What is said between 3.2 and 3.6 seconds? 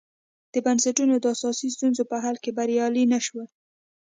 شول.